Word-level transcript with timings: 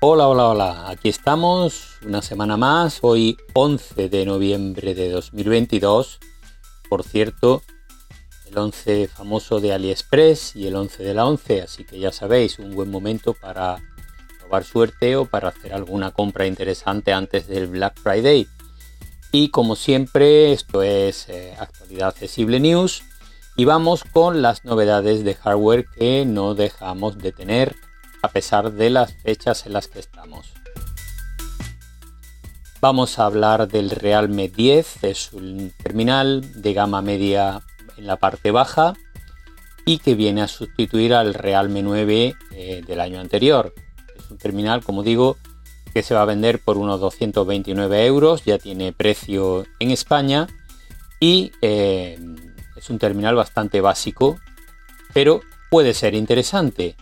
Hola, 0.00 0.28
hola, 0.28 0.46
hola. 0.46 0.90
Aquí 0.90 1.08
estamos 1.08 1.98
una 2.06 2.22
semana 2.22 2.56
más, 2.56 3.00
hoy 3.02 3.36
11 3.54 4.08
de 4.08 4.24
noviembre 4.26 4.94
de 4.94 5.10
2022. 5.10 6.20
Por 6.88 7.02
cierto, 7.02 7.62
el 8.46 8.56
11 8.56 9.08
famoso 9.08 9.58
de 9.58 9.72
AliExpress 9.72 10.54
y 10.54 10.68
el 10.68 10.76
11 10.76 11.02
de 11.02 11.14
la 11.14 11.26
11, 11.26 11.62
así 11.62 11.84
que 11.84 11.98
ya 11.98 12.12
sabéis, 12.12 12.60
un 12.60 12.76
buen 12.76 12.92
momento 12.92 13.34
para 13.34 13.82
probar 14.38 14.62
suerte 14.62 15.16
o 15.16 15.24
para 15.24 15.48
hacer 15.48 15.74
alguna 15.74 16.12
compra 16.12 16.46
interesante 16.46 17.12
antes 17.12 17.48
del 17.48 17.66
Black 17.66 17.98
Friday. 18.00 18.46
Y 19.32 19.48
como 19.48 19.74
siempre, 19.74 20.52
esto 20.52 20.84
es 20.84 21.28
eh, 21.28 21.56
actualidad 21.58 22.10
accesible 22.10 22.60
news 22.60 23.02
y 23.56 23.64
vamos 23.64 24.04
con 24.04 24.42
las 24.42 24.64
novedades 24.64 25.24
de 25.24 25.34
hardware 25.34 25.86
que 25.86 26.24
no 26.24 26.54
dejamos 26.54 27.18
de 27.18 27.32
tener 27.32 27.74
a 28.22 28.28
pesar 28.28 28.72
de 28.72 28.90
las 28.90 29.14
fechas 29.14 29.66
en 29.66 29.72
las 29.72 29.88
que 29.88 30.00
estamos. 30.00 30.52
Vamos 32.80 33.18
a 33.18 33.26
hablar 33.26 33.66
del 33.66 33.90
Realme 33.90 34.48
10, 34.48 35.04
es 35.04 35.32
un 35.32 35.72
terminal 35.82 36.62
de 36.62 36.72
gama 36.74 37.02
media 37.02 37.62
en 37.96 38.06
la 38.06 38.16
parte 38.16 38.52
baja 38.52 38.94
y 39.84 39.98
que 39.98 40.14
viene 40.14 40.42
a 40.42 40.48
sustituir 40.48 41.14
al 41.14 41.34
Realme 41.34 41.82
9 41.82 42.36
eh, 42.52 42.82
del 42.86 43.00
año 43.00 43.20
anterior. 43.20 43.74
Es 44.16 44.30
un 44.30 44.38
terminal, 44.38 44.84
como 44.84 45.02
digo, 45.02 45.36
que 45.92 46.02
se 46.02 46.14
va 46.14 46.22
a 46.22 46.26
vender 46.26 46.60
por 46.60 46.78
unos 46.78 47.00
229 47.00 48.06
euros, 48.06 48.44
ya 48.44 48.58
tiene 48.58 48.92
precio 48.92 49.64
en 49.80 49.90
España 49.90 50.46
y 51.18 51.50
eh, 51.62 52.18
es 52.76 52.90
un 52.90 52.98
terminal 52.98 53.34
bastante 53.34 53.80
básico, 53.80 54.38
pero 55.12 55.40
puede 55.70 55.94
ser 55.94 56.14
interesante. 56.14 56.96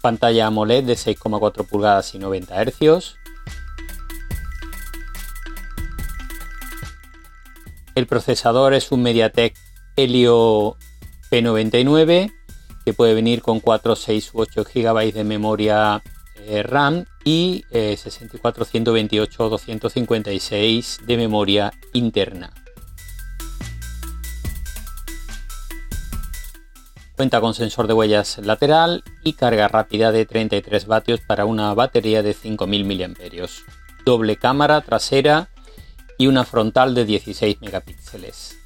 Pantalla 0.00 0.46
AMOLED 0.46 0.84
de 0.84 0.94
6,4 0.94 1.66
pulgadas 1.66 2.14
y 2.14 2.18
90 2.18 2.64
Hz. 2.64 3.16
El 7.94 8.06
procesador 8.06 8.74
es 8.74 8.92
un 8.92 9.02
MediaTek 9.02 9.56
Helio 9.96 10.76
P99 11.30 12.32
que 12.84 12.94
puede 12.94 13.14
venir 13.14 13.42
con 13.42 13.60
4, 13.60 13.96
6 13.96 14.34
u 14.34 14.40
8 14.40 14.64
GB 14.64 15.12
de 15.12 15.24
memoria 15.24 16.02
eh, 16.46 16.62
RAM 16.62 17.04
y 17.24 17.64
64, 17.70 18.64
128 18.64 19.44
o 19.44 19.48
256 19.50 21.00
de 21.06 21.16
memoria 21.16 21.72
interna. 21.92 22.52
Cuenta 27.18 27.40
con 27.40 27.52
sensor 27.52 27.88
de 27.88 27.94
huellas 27.94 28.38
lateral 28.38 29.02
y 29.24 29.32
carga 29.32 29.66
rápida 29.66 30.12
de 30.12 30.24
33 30.24 30.86
vatios 30.86 31.18
para 31.18 31.46
una 31.46 31.74
batería 31.74 32.22
de 32.22 32.32
5000 32.32 32.84
mAh. 32.84 33.48
Doble 34.04 34.36
cámara 34.36 34.80
trasera 34.82 35.48
y 36.16 36.28
una 36.28 36.44
frontal 36.44 36.94
de 36.94 37.04
16 37.04 37.60
megapíxeles. 37.60 38.56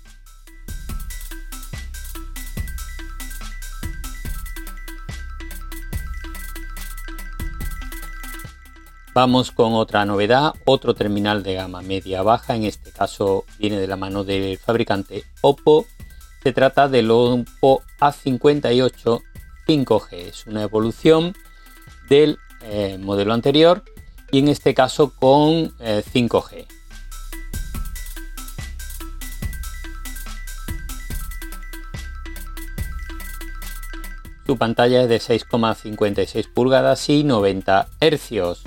Vamos 9.14 9.50
con 9.50 9.72
otra 9.72 10.04
novedad, 10.04 10.52
otro 10.66 10.94
terminal 10.94 11.42
de 11.42 11.54
gama 11.54 11.80
media 11.80 12.20
baja, 12.20 12.54
en 12.54 12.64
este 12.64 12.92
caso 12.92 13.46
viene 13.58 13.78
de 13.78 13.86
la 13.86 13.96
mano 13.96 14.24
del 14.24 14.58
fabricante 14.58 15.24
Oppo. 15.40 15.86
Se 16.42 16.52
trata 16.52 16.88
del 16.88 17.10
Oppo 17.10 17.82
A58 18.00 19.22
5G, 19.68 20.12
es 20.12 20.46
una 20.46 20.62
evolución 20.62 21.34
del 22.08 22.38
eh, 22.62 22.98
modelo 22.98 23.32
anterior 23.32 23.84
y 24.32 24.40
en 24.40 24.48
este 24.48 24.74
caso 24.74 25.12
con 25.14 25.70
5G. 25.78 26.52
Eh, 26.52 26.66
Su 34.44 34.58
pantalla 34.58 35.02
es 35.02 35.08
de 35.08 35.18
6,56 35.18 36.52
pulgadas 36.52 37.08
y 37.08 37.22
90 37.22 37.86
hercios. 38.00 38.64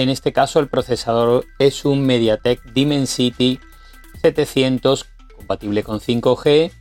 En 0.00 0.08
este 0.08 0.32
caso 0.32 0.60
el 0.60 0.68
procesador 0.68 1.44
es 1.58 1.84
un 1.84 2.06
MediaTek 2.06 2.72
Dimensity 2.72 3.60
700 4.22 5.04
compatible 5.36 5.82
con 5.82 6.00
5G 6.00 6.72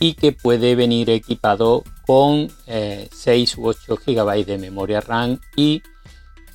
y 0.00 0.12
que 0.12 0.32
puede 0.32 0.74
venir 0.74 1.08
equipado 1.08 1.82
con 2.06 2.50
6 2.66 2.66
eh, 2.66 3.54
u 3.56 3.68
8 3.68 3.96
GB 4.06 4.44
de 4.44 4.58
memoria 4.58 5.00
RAM 5.00 5.40
y 5.56 5.82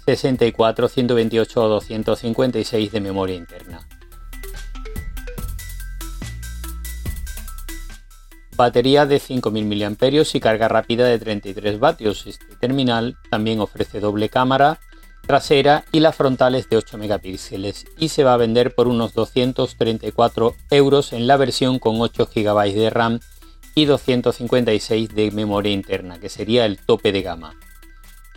64, 0.06 0.88
128 0.88 1.64
o 1.64 1.68
256 1.68 2.92
de 2.92 3.02
memoria 3.02 3.36
interna. 3.36 3.88
Batería 8.56 9.08
de 9.08 9.18
5000 9.18 9.90
mAh 9.90 10.24
y 10.32 10.40
carga 10.40 10.68
rápida 10.68 11.08
de 11.08 11.18
33 11.18 11.80
vatios. 11.80 12.28
Este 12.28 12.56
terminal 12.58 13.18
también 13.32 13.60
ofrece 13.62 14.00
doble 14.00 14.30
cámara 14.30 14.80
trasera 15.26 15.86
y 15.92 16.00
la 16.00 16.12
frontal 16.12 16.56
es 16.56 16.70
de 16.70 16.78
8 16.78 16.98
megapíxeles 16.98 17.86
y 17.98 18.10
se 18.10 18.24
va 18.24 18.34
a 18.34 18.38
vender 18.38 18.76
por 18.76 18.88
unos 18.88 19.14
234 19.14 20.56
euros 20.70 21.14
en 21.14 21.28
la 21.28 21.38
versión 21.38 21.80
con 21.80 22.00
8 22.00 22.30
GB 22.34 22.74
de 22.74 22.90
RAM 22.90 23.20
y 23.76 23.86
256 23.86 25.16
de 25.16 25.32
memoria 25.32 25.72
interna, 25.72 26.20
que 26.20 26.30
sería 26.30 26.66
el 26.66 26.78
tope 26.78 27.12
de 27.12 27.22
gama. 27.22 27.56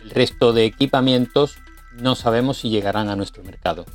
El 0.01 0.09
resto 0.09 0.53
de 0.53 0.65
equipamientos 0.65 1.57
no 1.93 2.15
sabemos 2.15 2.57
si 2.57 2.69
llegarán 2.69 3.09
a 3.09 3.15
nuestro 3.15 3.43
mercado. 3.43 3.85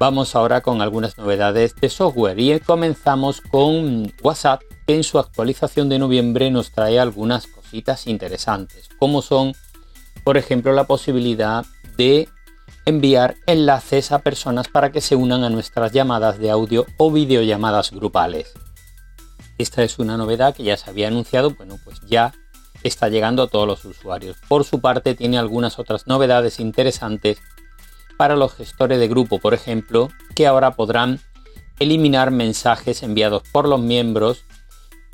Vamos 0.00 0.34
ahora 0.34 0.62
con 0.62 0.80
algunas 0.80 1.18
novedades 1.18 1.74
de 1.76 1.90
software 1.90 2.40
y 2.40 2.58
comenzamos 2.60 3.42
con 3.42 4.10
WhatsApp 4.22 4.62
que 4.86 4.94
en 4.94 5.04
su 5.04 5.18
actualización 5.18 5.90
de 5.90 5.98
noviembre 5.98 6.50
nos 6.50 6.72
trae 6.72 6.98
algunas 6.98 7.46
cositas 7.46 8.06
interesantes, 8.06 8.88
como 8.98 9.20
son, 9.20 9.52
por 10.24 10.38
ejemplo, 10.38 10.72
la 10.72 10.84
posibilidad 10.84 11.66
de 11.98 12.30
enviar 12.86 13.36
enlaces 13.44 14.10
a 14.10 14.20
personas 14.20 14.68
para 14.68 14.90
que 14.90 15.02
se 15.02 15.16
unan 15.16 15.44
a 15.44 15.50
nuestras 15.50 15.92
llamadas 15.92 16.38
de 16.38 16.50
audio 16.50 16.86
o 16.96 17.12
videollamadas 17.12 17.90
grupales. 17.90 18.54
Esta 19.58 19.82
es 19.82 19.98
una 19.98 20.16
novedad 20.16 20.54
que 20.54 20.62
ya 20.64 20.78
se 20.78 20.88
había 20.88 21.08
anunciado, 21.08 21.50
bueno, 21.50 21.78
pues 21.84 22.00
ya 22.06 22.32
está 22.82 23.10
llegando 23.10 23.42
a 23.42 23.48
todos 23.48 23.66
los 23.66 23.84
usuarios. 23.84 24.38
Por 24.48 24.64
su 24.64 24.80
parte, 24.80 25.14
tiene 25.14 25.36
algunas 25.36 25.78
otras 25.78 26.06
novedades 26.06 26.58
interesantes 26.58 27.42
para 28.20 28.36
los 28.36 28.52
gestores 28.52 29.00
de 29.00 29.08
grupo, 29.08 29.38
por 29.38 29.54
ejemplo, 29.54 30.10
que 30.34 30.46
ahora 30.46 30.72
podrán 30.72 31.20
eliminar 31.78 32.30
mensajes 32.30 33.02
enviados 33.02 33.44
por 33.50 33.66
los 33.66 33.80
miembros 33.80 34.44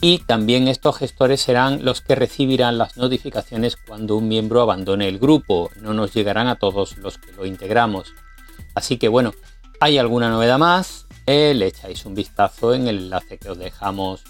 y 0.00 0.18
también 0.18 0.66
estos 0.66 0.96
gestores 0.96 1.40
serán 1.40 1.84
los 1.84 2.00
que 2.00 2.16
recibirán 2.16 2.78
las 2.78 2.96
notificaciones 2.96 3.76
cuando 3.76 4.16
un 4.16 4.26
miembro 4.26 4.60
abandone 4.60 5.06
el 5.06 5.20
grupo, 5.20 5.70
no 5.80 5.94
nos 5.94 6.14
llegarán 6.14 6.48
a 6.48 6.56
todos 6.56 6.98
los 6.98 7.16
que 7.18 7.30
lo 7.30 7.46
integramos. 7.46 8.12
Así 8.74 8.96
que 8.96 9.06
bueno, 9.06 9.34
hay 9.78 9.98
alguna 9.98 10.28
novedad 10.28 10.58
más, 10.58 11.06
eh, 11.26 11.54
le 11.54 11.68
echáis 11.68 12.06
un 12.06 12.16
vistazo 12.16 12.74
en 12.74 12.88
el 12.88 12.98
enlace 12.98 13.38
que 13.38 13.50
os 13.50 13.58
dejamos 13.58 14.24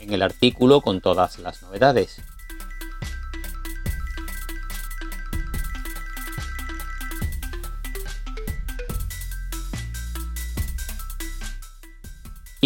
en 0.00 0.12
el 0.12 0.22
artículo 0.22 0.80
con 0.80 1.00
todas 1.00 1.38
las 1.38 1.62
novedades. 1.62 2.20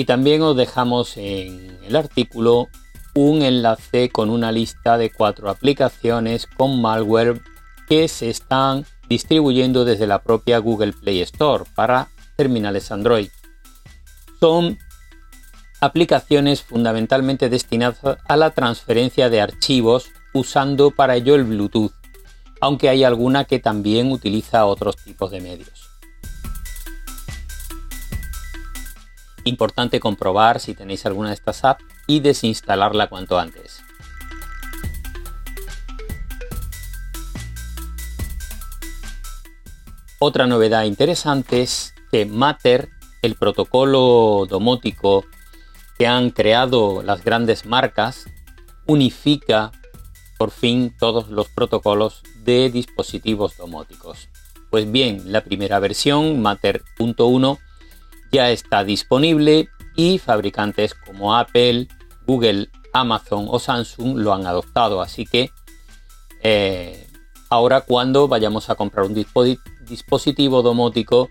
Y 0.01 0.07
también 0.07 0.41
os 0.41 0.57
dejamos 0.57 1.19
en 1.19 1.79
el 1.83 1.95
artículo 1.95 2.71
un 3.15 3.43
enlace 3.43 4.09
con 4.09 4.31
una 4.31 4.51
lista 4.51 4.97
de 4.97 5.13
cuatro 5.13 5.51
aplicaciones 5.51 6.47
con 6.47 6.81
malware 6.81 7.43
que 7.87 8.09
se 8.09 8.31
están 8.31 8.87
distribuyendo 9.11 9.85
desde 9.85 10.07
la 10.07 10.23
propia 10.23 10.57
Google 10.57 10.95
Play 10.95 11.21
Store 11.21 11.65
para 11.75 12.09
terminales 12.39 12.91
Android. 12.91 13.29
Son 14.41 14.79
aplicaciones 15.83 16.63
fundamentalmente 16.63 17.51
destinadas 17.51 18.19
a 18.27 18.37
la 18.39 18.53
transferencia 18.53 19.29
de 19.29 19.43
archivos 19.43 20.07
usando 20.33 20.93
para 20.93 21.17
ello 21.17 21.35
el 21.35 21.45
Bluetooth, 21.45 21.93
aunque 22.63 22.89
hay 22.89 23.05
alguna 23.05 23.45
que 23.45 23.59
también 23.59 24.11
utiliza 24.11 24.65
otros 24.65 24.97
tipos 24.97 25.31
de 25.31 25.43
medios. 25.43 25.90
Importante 29.45 30.01
comprobar 30.01 30.61
si 30.61 30.75
tenéis 30.75 31.07
alguna 31.07 31.29
de 31.29 31.35
estas 31.35 31.65
apps 31.65 31.85
y 32.07 32.21
desinstalarla 32.21 33.09
cuanto 33.09 33.39
antes. 33.39 33.83
Otra 40.19 40.47
novedad 40.47 40.85
interesante 40.85 41.63
es 41.63 41.95
que 42.13 42.27
Matter, 42.27 42.91
el 43.23 43.37
protocolo 43.37 44.47
domótico 44.47 45.25
que 45.99 46.07
han 46.07 46.31
creado 46.31 47.03
las 47.03 47.25
grandes 47.25 47.65
marcas, 47.65 48.27
unifica 48.87 49.73
por 50.39 50.51
fin 50.51 50.95
todos 50.99 51.31
los 51.31 51.49
protocolos 51.49 52.23
de 52.45 52.71
dispositivos 52.71 53.57
domóticos. 53.57 54.29
Pues 54.71 54.91
bien, 54.91 55.33
la 55.33 55.43
primera 55.43 55.79
versión, 55.79 56.41
Matter.1, 56.43 57.59
ya 58.33 58.51
está 58.51 58.85
disponible 58.85 59.69
y 59.97 60.19
fabricantes 60.19 60.95
como 60.95 61.37
Apple, 61.37 61.89
Google, 62.27 62.71
Amazon 62.93 63.47
o 63.49 63.59
Samsung 63.59 64.19
lo 64.19 64.33
han 64.33 64.47
adoptado. 64.47 65.01
Así 65.01 65.27
que 65.27 65.51
eh, 66.43 67.07
ahora 67.49 67.83
cuando 67.83 68.29
vayamos 68.29 68.71
a 68.71 68.75
comprar 68.75 69.07
un 69.07 69.15
dispositivo 69.15 70.63
domótico, 70.63 71.31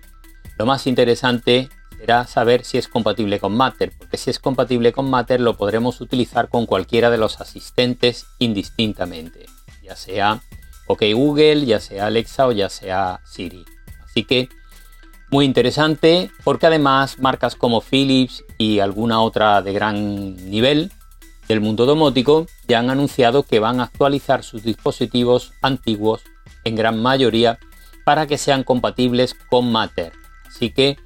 lo 0.57 0.65
más 0.65 0.87
interesante 0.87 1.69
será 1.97 2.27
saber 2.27 2.63
si 2.63 2.77
es 2.77 2.87
compatible 2.87 3.39
con 3.39 3.55
Matter, 3.55 3.91
porque 3.97 4.17
si 4.17 4.29
es 4.29 4.39
compatible 4.39 4.91
con 4.91 5.09
Matter 5.09 5.41
lo 5.41 5.57
podremos 5.57 5.99
utilizar 6.01 6.49
con 6.49 6.65
cualquiera 6.65 7.09
de 7.09 7.17
los 7.17 7.41
asistentes 7.41 8.25
indistintamente, 8.39 9.47
ya 9.83 9.95
sea 9.95 10.41
OK 10.87 11.03
Google, 11.13 11.65
ya 11.65 11.79
sea 11.79 12.07
Alexa 12.07 12.47
o 12.47 12.51
ya 12.51 12.69
sea 12.69 13.21
Siri. 13.25 13.65
Así 14.03 14.23
que 14.23 14.49
muy 15.31 15.45
interesante 15.45 16.31
porque 16.43 16.67
además 16.67 17.19
marcas 17.19 17.55
como 17.55 17.81
Philips 17.81 18.43
y 18.57 18.79
alguna 18.79 19.21
otra 19.21 19.61
de 19.61 19.73
gran 19.73 20.35
nivel 20.49 20.91
del 21.47 21.61
mundo 21.61 21.85
domótico 21.85 22.47
ya 22.67 22.79
han 22.79 22.89
anunciado 22.89 23.43
que 23.43 23.59
van 23.59 23.79
a 23.79 23.83
actualizar 23.83 24.43
sus 24.43 24.63
dispositivos 24.63 25.53
antiguos 25.61 26.21
en 26.63 26.75
gran 26.75 27.01
mayoría 27.01 27.59
para 28.05 28.27
que 28.27 28.37
sean 28.37 28.63
compatibles 28.63 29.35
con 29.49 29.71
Matter. 29.71 30.13
Así 30.47 30.71
que 30.71 30.97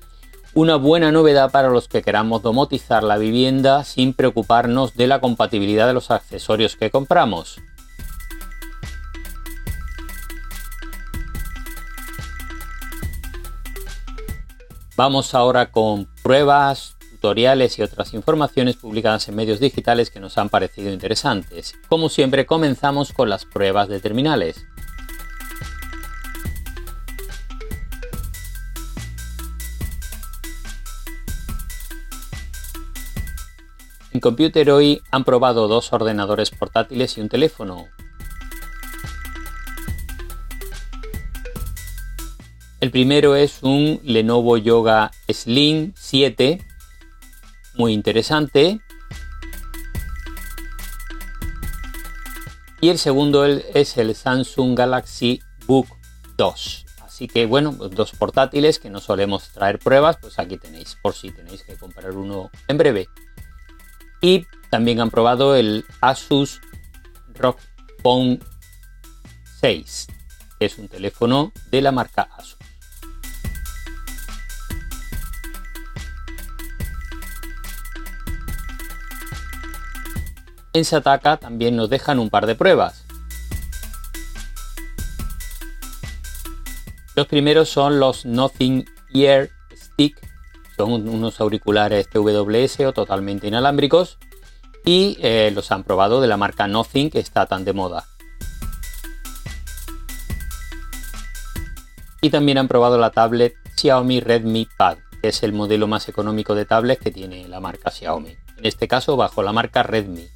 una 0.53 0.75
buena 0.75 1.11
novedad 1.11 1.51
para 1.51 1.69
los 1.69 1.87
que 1.87 2.01
queramos 2.01 2.41
domotizar 2.43 3.03
la 3.03 3.17
vivienda 3.17 3.83
sin 3.83 4.13
preocuparnos 4.13 4.95
de 4.95 5.07
la 5.07 5.19
compatibilidad 5.19 5.87
de 5.87 5.93
los 5.93 6.11
accesorios 6.11 6.75
que 6.75 6.91
compramos. 6.91 7.59
Vamos 14.95 15.33
ahora 15.33 15.71
con 15.71 16.07
pruebas, 16.21 16.97
tutoriales 17.09 17.79
y 17.79 17.81
otras 17.81 18.13
informaciones 18.13 18.75
publicadas 18.75 19.27
en 19.27 19.35
medios 19.35 19.59
digitales 19.59 20.11
que 20.11 20.19
nos 20.19 20.37
han 20.37 20.49
parecido 20.49 20.93
interesantes. 20.93 21.73
Como 21.89 22.09
siempre 22.09 22.45
comenzamos 22.45 23.11
con 23.11 23.27
las 23.27 23.43
pruebas 23.43 23.87
de 23.87 23.99
terminales. 23.99 24.67
En 34.11 34.19
Computer 34.19 34.69
hoy 34.69 35.01
han 35.09 35.23
probado 35.23 35.67
dos 35.67 35.91
ordenadores 35.91 36.51
portátiles 36.51 37.17
y 37.17 37.21
un 37.21 37.29
teléfono, 37.29 37.87
El 42.83 42.91
primero 42.91 43.37
es 43.37 43.63
un 43.63 44.01
Lenovo 44.03 44.57
Yoga 44.57 45.11
Slim 45.29 45.93
7, 45.95 46.59
muy 47.75 47.93
interesante. 47.93 48.81
Y 52.81 52.89
el 52.89 52.97
segundo 52.97 53.45
es 53.45 53.97
el 53.97 54.13
Samsung 54.13 54.77
Galaxy 54.77 55.39
Book 55.65 55.87
2. 56.35 56.85
Así 57.05 57.29
que 57.29 57.45
bueno, 57.45 57.71
dos 57.71 58.11
portátiles 58.11 58.79
que 58.79 58.89
no 58.89 58.99
solemos 58.99 59.47
traer 59.51 59.79
pruebas, 59.79 60.17
pues 60.17 60.37
aquí 60.37 60.57
tenéis, 60.57 60.97
por 61.01 61.13
si 61.13 61.31
tenéis 61.31 61.63
que 61.63 61.77
comprar 61.77 62.11
uno 62.11 62.51
en 62.67 62.77
breve. 62.77 63.07
Y 64.21 64.45
también 64.69 64.99
han 64.99 65.09
probado 65.09 65.55
el 65.55 65.85
Asus 66.01 66.59
ROG 67.33 67.55
Phone 68.03 68.43
6, 69.61 70.07
que 70.59 70.65
es 70.65 70.77
un 70.77 70.89
teléfono 70.89 71.53
de 71.71 71.81
la 71.81 71.93
marca 71.93 72.23
Asus. 72.37 72.62
En 80.73 80.85
Sataka 80.85 81.37
también 81.37 81.75
nos 81.75 81.89
dejan 81.89 82.17
un 82.17 82.31
par 82.31 82.47
de 82.47 82.55
pruebas. 82.55 83.05
Los 87.15 87.27
primeros 87.27 87.69
son 87.69 87.99
los 87.99 88.25
Nothing 88.25 88.85
Ear 89.13 89.51
Stick, 89.75 90.17
son 90.75 91.07
unos 91.07 91.39
auriculares 91.39 92.09
TWS 92.09 92.79
o 92.87 92.93
totalmente 92.93 93.47
inalámbricos 93.47 94.17
y 94.83 95.17
eh, 95.21 95.51
los 95.53 95.71
han 95.71 95.83
probado 95.83 96.21
de 96.21 96.27
la 96.27 96.37
marca 96.37 96.67
Nothing 96.67 97.11
que 97.11 97.19
está 97.19 97.45
tan 97.45 97.65
de 97.65 97.73
moda. 97.73 98.05
Y 102.19 102.31
también 102.31 102.57
han 102.57 102.67
probado 102.67 102.97
la 102.97 103.11
tablet 103.11 103.53
Xiaomi 103.75 104.21
Redmi 104.21 104.67
Pad, 104.75 104.97
que 105.21 105.27
es 105.27 105.43
el 105.43 105.53
modelo 105.53 105.85
más 105.85 106.09
económico 106.09 106.55
de 106.55 106.65
tablet 106.65 106.97
que 106.97 107.11
tiene 107.11 107.47
la 107.47 107.59
marca 107.59 107.91
Xiaomi. 107.91 108.35
En 108.57 108.65
este 108.65 108.87
caso 108.87 109.15
bajo 109.15 109.43
la 109.43 109.53
marca 109.53 109.83
Redmi. 109.83 110.29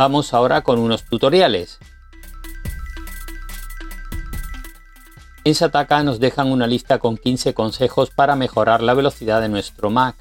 Vamos 0.00 0.32
ahora 0.32 0.62
con 0.62 0.78
unos 0.78 1.04
tutoriales. 1.04 1.78
En 5.44 5.54
Sataka 5.54 6.02
nos 6.02 6.18
dejan 6.18 6.50
una 6.50 6.66
lista 6.66 6.98
con 6.98 7.18
15 7.18 7.52
consejos 7.52 8.08
para 8.08 8.34
mejorar 8.34 8.82
la 8.82 8.94
velocidad 8.94 9.42
de 9.42 9.50
nuestro 9.50 9.90
Mac. 9.90 10.16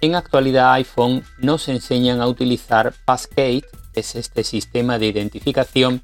En 0.00 0.14
actualidad 0.14 0.74
iPhone 0.74 1.24
nos 1.38 1.66
enseñan 1.66 2.20
a 2.20 2.28
utilizar 2.28 2.94
Passkey, 3.04 3.64
que 3.92 3.98
es 3.98 4.14
este 4.14 4.44
sistema 4.44 5.00
de 5.00 5.06
identificación 5.06 6.00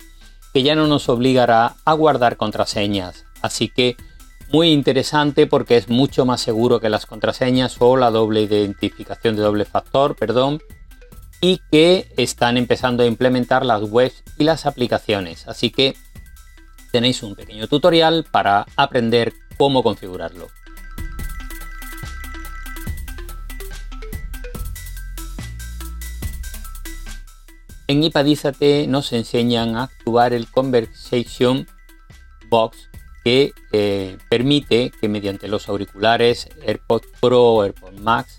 que 0.52 0.64
ya 0.64 0.74
no 0.74 0.88
nos 0.88 1.08
obligará 1.08 1.76
a 1.84 1.92
guardar 1.92 2.36
contraseñas. 2.36 3.26
Así 3.42 3.68
que 3.68 3.96
muy 4.50 4.70
interesante 4.70 5.46
porque 5.46 5.76
es 5.76 5.88
mucho 5.88 6.24
más 6.24 6.40
seguro 6.40 6.80
que 6.80 6.88
las 6.88 7.06
contraseñas 7.06 7.76
o 7.80 7.96
la 7.96 8.10
doble 8.10 8.42
identificación 8.42 9.36
de 9.36 9.42
doble 9.42 9.64
factor, 9.64 10.16
perdón, 10.16 10.60
y 11.40 11.60
que 11.70 12.12
están 12.16 12.56
empezando 12.56 13.02
a 13.02 13.06
implementar 13.06 13.64
las 13.64 13.82
webs 13.82 14.24
y 14.38 14.44
las 14.44 14.66
aplicaciones. 14.66 15.46
Así 15.46 15.70
que 15.70 15.96
tenéis 16.90 17.22
un 17.22 17.34
pequeño 17.34 17.68
tutorial 17.68 18.24
para 18.30 18.66
aprender 18.76 19.32
cómo 19.56 19.82
configurarlo. 19.82 20.48
En 27.86 28.02
Ipadízate 28.02 28.86
nos 28.86 29.12
enseñan 29.12 29.76
a 29.76 29.84
actuar 29.84 30.34
el 30.34 30.46
Conversation 30.50 31.66
Box 32.50 32.87
que 33.28 33.52
eh, 33.72 34.16
permite 34.30 34.90
que 34.90 35.06
mediante 35.06 35.48
los 35.48 35.68
auriculares 35.68 36.48
AirPods 36.66 37.08
Pro 37.20 37.42
o 37.42 37.62
AirPods 37.62 38.00
Max, 38.00 38.38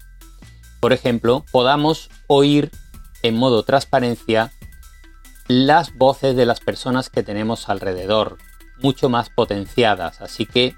por 0.80 0.94
ejemplo, 0.94 1.46
podamos 1.52 2.10
oír 2.26 2.72
en 3.22 3.36
modo 3.36 3.62
transparencia 3.62 4.52
las 5.48 5.96
voces 5.96 6.36
de 6.36 6.48
las 6.48 6.60
personas 6.60 7.12
que 7.12 7.22
tenemos 7.22 7.70
alrededor, 7.70 8.40
mucho 8.80 9.10
más 9.10 9.30
potenciadas. 9.30 10.22
Así 10.22 10.48
que 10.48 10.74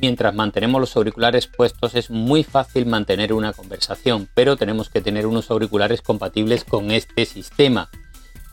mientras 0.00 0.34
mantenemos 0.34 0.80
los 0.80 0.96
auriculares 0.96 1.46
puestos 1.46 1.94
es 1.94 2.08
muy 2.08 2.44
fácil 2.44 2.86
mantener 2.86 3.34
una 3.34 3.52
conversación, 3.52 4.30
pero 4.32 4.56
tenemos 4.56 4.88
que 4.88 5.02
tener 5.02 5.26
unos 5.26 5.50
auriculares 5.50 6.00
compatibles 6.00 6.64
con 6.64 6.90
este 6.90 7.26
sistema. 7.26 7.90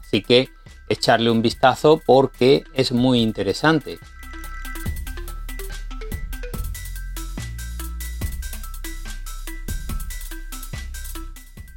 Así 0.02 0.22
que 0.22 0.50
echarle 0.90 1.32
un 1.32 1.42
vistazo 1.42 2.02
porque 2.06 2.66
es 2.74 2.92
muy 2.92 3.22
interesante. 3.22 3.98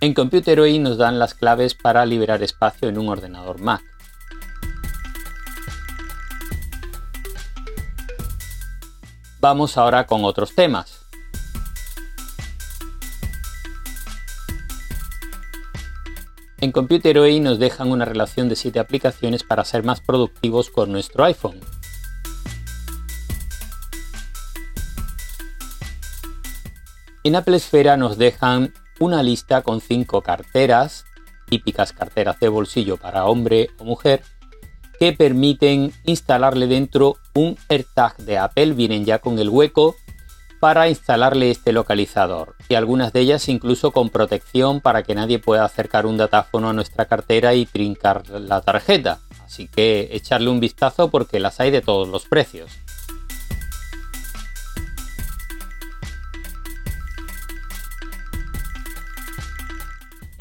En 0.03 0.15
Computeroid 0.15 0.81
nos 0.81 0.99
dan 0.99 1.21
las 1.21 1.33
claves 1.33 1.77
para 1.77 2.05
liberar 2.05 2.43
espacio 2.43 2.89
en 2.89 2.99
un 2.99 3.09
ordenador 3.09 3.61
Mac. 3.61 3.85
Vamos 9.41 9.79
ahora 9.79 10.05
con 10.09 10.25
otros 10.25 10.57
temas. 10.57 11.07
En 16.61 16.73
Computeroid 16.73 17.41
nos 17.41 17.61
dejan 17.61 17.93
una 17.93 18.05
relación 18.05 18.49
de 18.49 18.57
7 18.57 18.81
aplicaciones 18.81 19.45
para 19.45 19.65
ser 19.65 19.85
más 19.85 20.01
productivos 20.01 20.69
con 20.69 20.91
nuestro 20.91 21.23
iPhone. 21.23 21.61
En 27.23 27.37
Apple 27.37 27.59
Esfera 27.59 27.97
nos 27.97 28.19
dejan 28.19 28.75
una 29.03 29.23
lista 29.23 29.63
con 29.63 29.81
5 29.81 30.23
carteras, 30.23 31.05
típicas 31.49 31.93
carteras 31.93 32.39
de 32.39 32.49
bolsillo 32.49 32.97
para 32.97 33.27
hombre 33.27 33.71
o 33.79 33.85
mujer, 33.85 34.23
que 34.99 35.13
permiten 35.13 35.93
instalarle 36.05 36.69
dentro 36.69 37.17
un 37.35 37.57
AirTag 37.69 38.19
de 38.19 38.39
Apple, 38.39 38.75
vienen 38.75 39.05
ya 39.05 39.19
con 39.19 39.39
el 39.41 39.49
hueco 39.49 39.97
para 40.61 40.89
instalarle 40.89 41.51
este 41.51 41.73
localizador 41.73 42.55
y 42.69 42.77
algunas 42.77 43.13
de 43.13 43.19
ellas 43.19 43.49
incluso 43.49 43.91
con 43.91 44.11
protección 44.11 44.81
para 44.81 45.03
que 45.03 45.17
nadie 45.17 45.41
pueda 45.41 45.65
acercar 45.65 46.07
un 46.07 46.17
datáfono 46.17 46.71
a 46.71 46.73
nuestra 46.73 47.07
cartera 47.07 47.55
y 47.55 47.67
trincar 47.67 48.29
la 48.31 48.61
tarjeta. 48.61 49.19
Así 49.45 49.67
que 49.67 50.11
echarle 50.13 50.51
un 50.51 50.61
vistazo 50.61 51.11
porque 51.11 51.41
las 51.41 51.59
hay 51.59 51.73
de 51.73 51.81
todos 51.81 52.07
los 52.07 52.27
precios. 52.27 52.71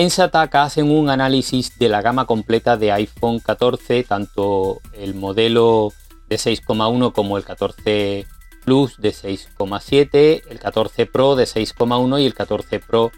En 0.01 0.10
Sataka 0.10 0.63
hacen 0.63 0.89
un 0.89 1.12
análisis 1.12 1.77
de 1.77 1.88
la 1.88 2.01
gama 2.01 2.25
completa 2.25 2.75
de 2.75 2.91
iPhone 2.91 3.38
14, 3.38 4.03
tanto 4.03 4.81
el 4.93 5.13
modelo 5.13 5.93
de 6.27 6.38
6,1 6.38 7.13
como 7.13 7.38
el 7.38 7.43
14 7.43 8.25
Plus 8.65 8.98
de 8.98 9.10
6,7, 9.10 10.41
el 10.50 10.58
14 10.58 11.05
Pro 11.05 11.36
de 11.36 11.43
6,1 11.43 12.20
y 12.20 12.25
el 12.25 12.34
14 12.34 12.79
Pro 12.79 13.12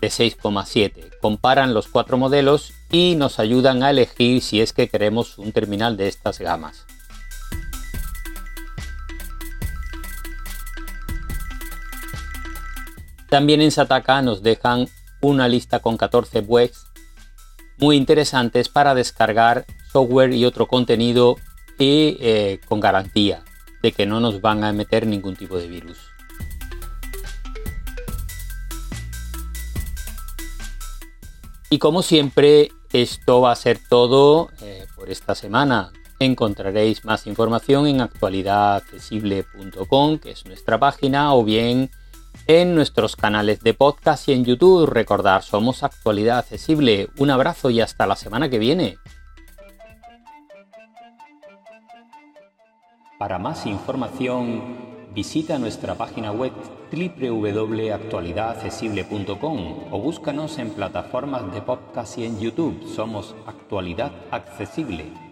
de 0.00 0.08
6,7. 0.08 1.18
Comparan 1.20 1.74
los 1.74 1.88
cuatro 1.88 2.16
modelos 2.16 2.72
y 2.90 3.14
nos 3.14 3.38
ayudan 3.38 3.82
a 3.82 3.90
elegir 3.90 4.40
si 4.40 4.62
es 4.62 4.72
que 4.72 4.88
queremos 4.88 5.36
un 5.36 5.52
terminal 5.52 5.98
de 5.98 6.08
estas 6.08 6.38
gamas. 6.38 6.86
También 13.28 13.60
en 13.60 13.70
Sataka 13.70 14.22
nos 14.22 14.42
dejan 14.42 14.88
una 15.22 15.48
lista 15.48 15.80
con 15.80 15.96
14 15.96 16.40
webs 16.40 16.86
muy 17.78 17.96
interesantes 17.96 18.68
para 18.68 18.94
descargar 18.94 19.64
software 19.90 20.34
y 20.34 20.44
otro 20.44 20.68
contenido 20.68 21.36
y 21.78 22.18
eh, 22.20 22.60
con 22.68 22.80
garantía 22.80 23.42
de 23.82 23.92
que 23.92 24.04
no 24.04 24.20
nos 24.20 24.40
van 24.40 24.64
a 24.64 24.72
meter 24.72 25.06
ningún 25.06 25.36
tipo 25.36 25.58
de 25.58 25.68
virus. 25.68 25.98
Y 31.70 31.78
como 31.78 32.02
siempre, 32.02 32.70
esto 32.92 33.40
va 33.40 33.52
a 33.52 33.56
ser 33.56 33.78
todo 33.88 34.50
eh, 34.60 34.84
por 34.94 35.08
esta 35.08 35.34
semana. 35.34 35.90
Encontraréis 36.18 37.06
más 37.06 37.26
información 37.26 37.86
en 37.86 38.02
actualidadaccesible.com, 38.02 40.18
que 40.18 40.32
es 40.32 40.44
nuestra 40.44 40.78
página, 40.78 41.34
o 41.34 41.42
bien 41.42 41.90
en 42.46 42.74
nuestros 42.74 43.16
canales 43.16 43.60
de 43.60 43.74
podcast 43.74 44.28
y 44.28 44.32
en 44.32 44.44
YouTube. 44.44 44.86
Recordar, 44.86 45.42
somos 45.42 45.82
Actualidad 45.82 46.38
Accesible. 46.38 47.08
Un 47.18 47.30
abrazo 47.30 47.70
y 47.70 47.80
hasta 47.80 48.06
la 48.06 48.16
semana 48.16 48.48
que 48.48 48.58
viene. 48.58 48.96
Para 53.18 53.38
más 53.38 53.66
información, 53.66 55.10
visita 55.14 55.58
nuestra 55.58 55.94
página 55.94 56.32
web 56.32 56.52
www.actualidadaccesible.com 56.92 59.92
o 59.92 59.98
búscanos 59.98 60.58
en 60.58 60.70
plataformas 60.70 61.54
de 61.54 61.62
podcast 61.62 62.18
y 62.18 62.26
en 62.26 62.40
YouTube. 62.40 62.84
Somos 62.94 63.34
Actualidad 63.46 64.12
Accesible. 64.30 65.31